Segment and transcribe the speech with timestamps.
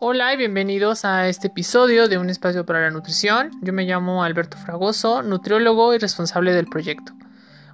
[0.00, 3.50] Hola y bienvenidos a este episodio de Un Espacio para la Nutrición.
[3.62, 7.14] Yo me llamo Alberto Fragoso, nutriólogo y responsable del proyecto.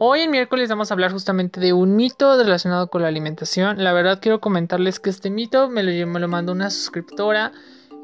[0.00, 3.84] Hoy en miércoles vamos a hablar justamente de un mito relacionado con la alimentación.
[3.84, 7.52] La verdad quiero comentarles que este mito me lo, me lo mandó una suscriptora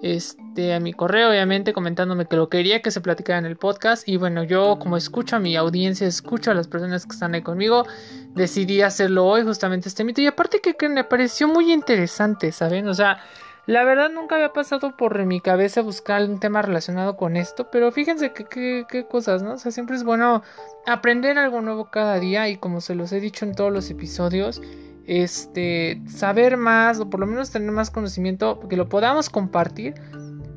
[0.01, 4.09] este, a mi correo, obviamente, comentándome que lo quería que se platicara en el podcast.
[4.09, 7.43] Y bueno, yo como escucho a mi audiencia, escucho a las personas que están ahí
[7.43, 7.85] conmigo,
[8.33, 10.21] decidí hacerlo hoy, justamente este mito.
[10.21, 12.87] Y aparte que, que me pareció muy interesante, ¿saben?
[12.87, 13.19] O sea,
[13.67, 17.91] la verdad nunca había pasado por mi cabeza buscar un tema relacionado con esto, pero
[17.93, 19.55] fíjense qué cosas, ¿no?
[19.55, 20.43] O sea, siempre es bueno
[20.87, 24.61] aprender algo nuevo cada día y como se los he dicho en todos los episodios,
[25.07, 29.95] este, saber más o por lo menos tener más conocimiento, que lo podamos compartir,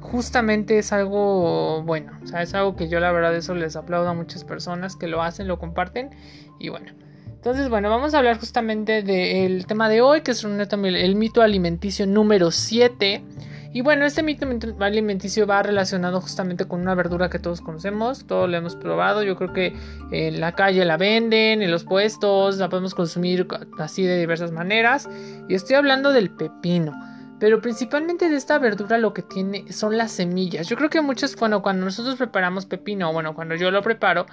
[0.02, 4.09] justamente es algo bueno, o sea, es algo que yo la verdad eso les aplaudo
[4.09, 6.11] a muchas personas que lo hacen, lo comparten
[6.59, 7.06] y bueno.
[7.47, 12.05] Entonces, bueno, vamos a hablar justamente del tema de hoy, que es el mito alimenticio
[12.05, 13.23] número 7.
[13.72, 14.45] Y bueno, este mito
[14.81, 19.38] alimenticio va relacionado justamente con una verdura que todos conocemos, todos la hemos probado, yo
[19.38, 19.73] creo que
[20.11, 23.47] en la calle la venden, en los puestos, la podemos consumir
[23.79, 25.07] así de diversas maneras.
[25.47, 26.91] Y estoy hablando del pepino.
[27.39, 30.67] Pero principalmente de esta verdura lo que tiene son las semillas.
[30.67, 34.25] Yo creo que muchas, cuando, cuando nosotros preparamos pepino, bueno, cuando yo lo preparo,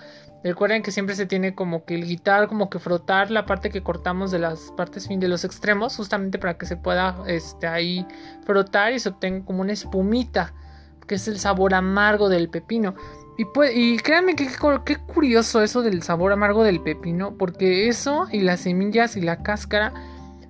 [0.42, 3.82] recuerden que siempre se tiene como que el guitar, como que frotar la parte que
[3.82, 8.06] cortamos de las partes fin de los extremos, justamente para que se pueda este, ahí
[8.46, 10.54] frotar y se obtenga como una espumita,
[11.06, 12.94] que es el sabor amargo del pepino.
[13.36, 14.48] Y, pues, y créanme que
[14.86, 19.42] qué curioso eso del sabor amargo del pepino, porque eso y las semillas y la
[19.42, 19.92] cáscara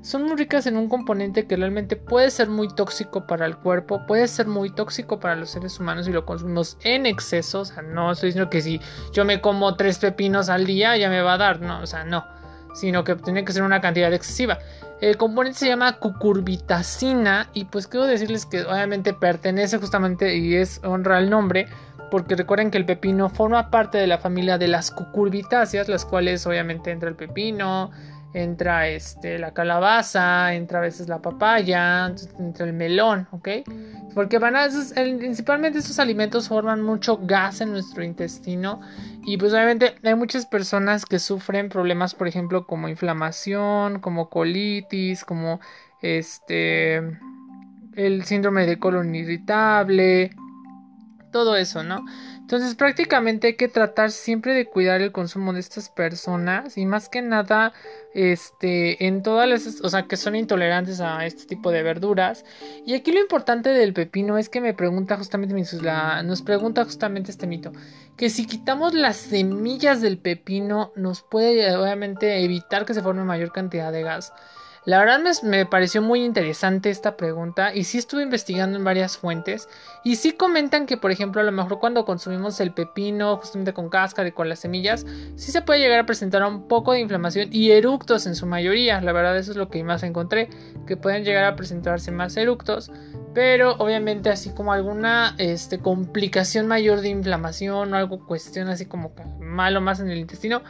[0.04, 4.04] son muy ricas en un componente que realmente puede ser muy tóxico para el cuerpo,
[4.06, 7.60] puede ser muy tóxico para los seres humanos si lo consumimos en exceso.
[7.60, 11.08] O sea, no estoy diciendo que si yo me como tres pepinos al día ya
[11.08, 12.22] me va a dar, no, o sea, no,
[12.74, 14.58] sino que tiene que ser una cantidad excesiva.
[15.00, 20.82] El componente se llama cucurbitacina y pues quiero decirles que obviamente pertenece justamente y es
[20.84, 21.66] honra el nombre
[22.10, 26.46] porque recuerden que el pepino forma parte de la familia de las cucurbitáceas, las cuales
[26.46, 27.90] obviamente entra el pepino,
[28.34, 33.48] entra este, la calabaza, entra a veces la papaya, entra el melón, ¿ok?
[34.12, 38.80] Porque van a, principalmente estos alimentos forman mucho gas en nuestro intestino
[39.24, 45.24] y pues obviamente hay muchas personas que sufren problemas, por ejemplo, como inflamación, como colitis,
[45.24, 45.60] como
[46.02, 46.96] este,
[47.94, 50.32] el síndrome de colon irritable,
[51.34, 52.04] todo eso, ¿no?
[52.38, 57.08] Entonces prácticamente hay que tratar siempre de cuidar el consumo de estas personas y más
[57.08, 57.72] que nada
[58.14, 62.44] este en todas las o sea que son intolerantes a este tipo de verduras
[62.86, 65.56] y aquí lo importante del pepino es que me pregunta justamente
[66.22, 67.72] nos pregunta justamente este mito
[68.16, 73.50] que si quitamos las semillas del pepino nos puede obviamente evitar que se forme mayor
[73.50, 74.32] cantidad de gas
[74.84, 79.68] la verdad me, pareció muy interesante esta pregunta y sí estuve investigando en varias fuentes
[80.04, 83.88] y sí comentan que por ejemplo a lo mejor cuando consumimos el pepino justamente con
[83.88, 85.06] cáscara y con las semillas
[85.36, 89.00] sí se puede llegar a presentar un poco de inflamación y eructos en su mayoría,
[89.00, 90.50] la verdad eso es lo que más encontré,
[90.86, 92.90] que pueden llegar a presentarse más eructos,
[93.34, 99.12] pero obviamente así como alguna este, complicación mayor de inflamación o algo cuestión así como
[99.40, 100.62] malo más en el intestino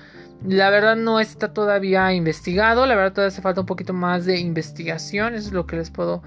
[0.46, 4.38] la verdad no está todavía investigado, la verdad todavía hace falta un poquito más de
[4.38, 6.22] investigación, eso es lo que les puedo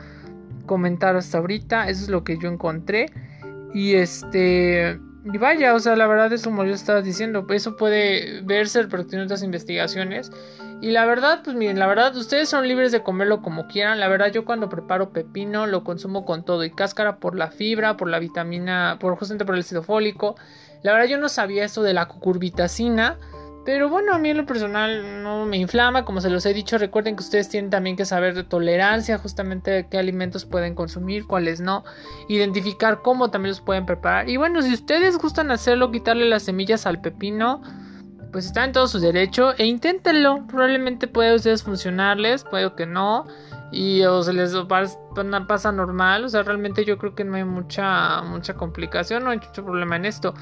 [0.65, 3.11] comentar hasta ahorita, eso es lo que yo encontré.
[3.73, 4.99] Y este,
[5.33, 9.25] y vaya, o sea, la verdad es como yo estaba diciendo, eso puede verse tiene
[9.25, 10.31] otras investigaciones.
[10.79, 13.99] Y la verdad, pues miren, la verdad, ustedes son libres de comerlo como quieran.
[13.99, 17.97] La verdad, yo cuando preparo pepino lo consumo con todo y cáscara por la fibra,
[17.97, 20.35] por la vitamina, por justamente por el ácido fólico.
[20.83, 23.17] La verdad, yo no sabía eso de la cucurbitacina.
[23.67, 26.77] Pero bueno, a mí en lo personal no me inflama, como se los he dicho,
[26.77, 31.59] recuerden que ustedes tienen también que saber de tolerancia, justamente qué alimentos pueden consumir, cuáles
[31.59, 31.83] no,
[32.29, 34.29] identificar cómo también los pueden preparar.
[34.29, 37.61] Y bueno, si ustedes gustan hacerlo, quitarle las semillas al pepino,
[38.31, 40.47] pues está en todo su derecho e inténtenlo.
[40.47, 43.27] Probablemente puede ustedes funcionarles, puede que no.
[43.73, 44.55] Y o se les
[45.45, 49.39] pasa normal, o sea, realmente yo creo que no hay mucha mucha complicación, no hay
[49.39, 50.33] mucho problema en esto.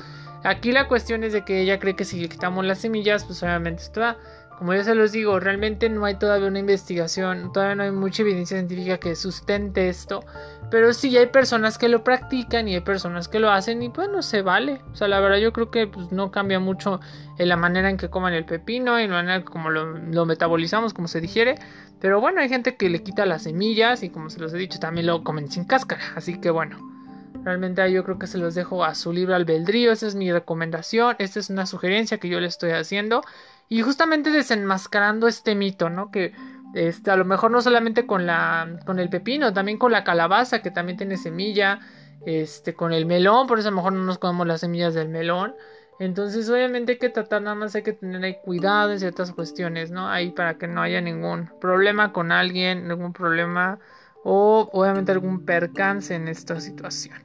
[0.45, 3.41] Aquí la cuestión es de que ella cree que si le quitamos las semillas, pues
[3.41, 4.17] obviamente esto va.
[4.59, 8.21] Como yo se los digo, realmente no hay todavía una investigación, todavía no hay mucha
[8.21, 10.23] evidencia científica que sustente esto.
[10.69, 14.07] Pero sí hay personas que lo practican y hay personas que lo hacen y pues
[14.07, 14.81] no se vale.
[14.91, 16.99] O sea, la verdad yo creo que pues, no cambia mucho
[17.39, 20.25] en la manera en que coman el pepino y en la manera como lo, lo
[20.27, 21.55] metabolizamos, como se digiere.
[21.99, 24.79] Pero bueno, hay gente que le quita las semillas y como se los he dicho,
[24.79, 26.03] también lo comen sin cáscara.
[26.15, 26.94] Así que bueno.
[27.43, 29.91] Realmente yo creo que se los dejo a su libre albedrío.
[29.91, 31.15] Esa es mi recomendación.
[31.19, 33.21] Esta es una sugerencia que yo le estoy haciendo.
[33.69, 36.11] Y justamente desenmascarando este mito, ¿no?
[36.11, 36.33] Que
[36.73, 40.61] Este, a lo mejor no solamente con la con el pepino, también con la calabaza
[40.61, 41.79] que también tiene semilla,
[42.25, 45.09] este, con el melón, por eso a lo mejor no nos comemos las semillas del
[45.09, 45.55] melón.
[45.99, 49.91] Entonces, obviamente hay que tratar, nada más hay que tener ahí cuidado en ciertas cuestiones,
[49.91, 50.09] ¿no?
[50.09, 53.79] Ahí para que no haya ningún problema con alguien, ningún problema
[54.27, 57.15] o obviamente algún percance en esta situación.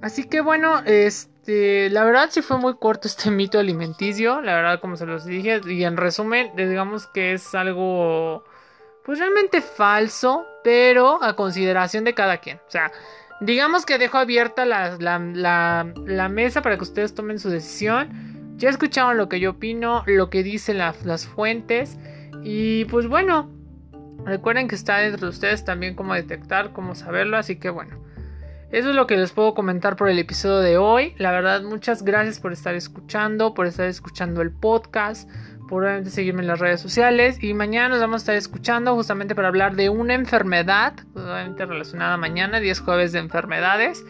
[0.00, 4.80] Así que bueno, este, la verdad sí fue muy corto este mito alimenticio, la verdad
[4.80, 8.44] como se los dije, y en resumen, digamos que es algo
[9.04, 12.58] pues realmente falso, pero a consideración de cada quien.
[12.58, 12.92] O sea,
[13.40, 18.54] digamos que dejo abierta la, la, mesa para que ustedes tomen su decisión.
[18.56, 21.98] Ya escucharon lo que yo opino, lo que dicen las fuentes.
[22.42, 23.50] Y pues bueno,
[24.24, 27.36] recuerden que está dentro de ustedes también cómo detectar, cómo saberlo.
[27.36, 27.96] Así que bueno,
[28.70, 31.14] eso es lo que les puedo comentar por el episodio de hoy.
[31.18, 35.28] La verdad, muchas gracias por estar escuchando, por estar escuchando el podcast
[35.68, 39.48] por seguirme en las redes sociales y mañana nos vamos a estar escuchando justamente para
[39.48, 44.04] hablar de una enfermedad, obviamente relacionada mañana, 10 jueves de enfermedades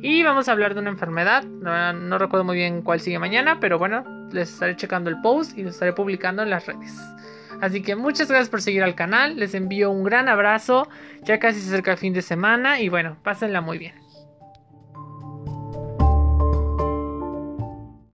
[0.00, 3.78] y vamos a hablar de una enfermedad, no, recuerdo muy bien cuál sigue mañana, pero
[3.78, 6.96] bueno, les estaré checando el post y lo estaré publicando en las redes.
[7.60, 10.88] Así que muchas gracias por seguir al canal, les envío un gran abrazo,
[11.22, 14.07] ya casi se acerca el fin de semana y bueno, pásenla muy bien.